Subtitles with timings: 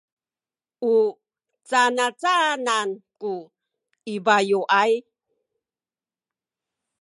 [0.93, 0.95] u
[1.69, 2.89] canacanan
[3.21, 3.33] ku
[4.13, 4.91] i bayuay?